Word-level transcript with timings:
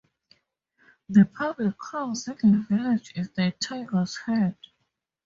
The 1.09 1.25
public 1.25 1.75
house 1.91 2.27
in 2.27 2.53
the 2.53 2.65
village 2.67 3.13
is 3.15 3.29
the 3.33 3.53
Tiger's 3.61 4.17
Head. 4.17 4.57